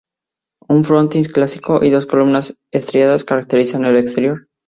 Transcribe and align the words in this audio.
Un 0.67 0.83
frontis 0.83 1.31
clásico 1.31 1.83
y 1.85 1.91
dos 1.91 2.07
columnas 2.07 2.59
estriadas 2.71 3.23
caracterizan 3.23 3.85
el 3.85 3.97
exterior. 3.97 4.47